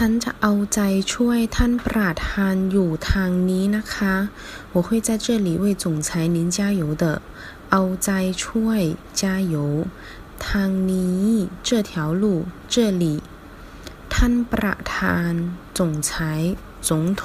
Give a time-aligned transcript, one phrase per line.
[0.00, 0.80] ฉันจะเอาใจ
[1.12, 4.14] ช่วยท่านประธานอยู่ทางนี้นะคะ
[4.74, 7.04] 我会在这里为总裁您加油的
[7.70, 8.10] เอาใจ
[8.44, 8.80] ช่วย
[9.20, 9.22] 加
[9.54, 9.56] 油
[10.46, 11.24] ทางนี้
[11.68, 11.90] 这条
[12.22, 12.24] 路
[12.72, 13.04] 这里
[14.12, 15.32] ท่านประธาน
[15.78, 16.10] 总裁
[16.88, 16.90] 总
[17.20, 17.22] 统